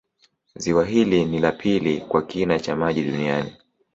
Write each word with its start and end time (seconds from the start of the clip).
Ziwa 0.55 0.85
hili 0.85 1.25
ni 1.25 1.39
la 1.39 1.51
pili 1.51 2.01
kwa 2.01 2.21
kina 2.25 2.59
cha 2.59 2.75
maji 2.75 3.03
duniani 3.03 3.53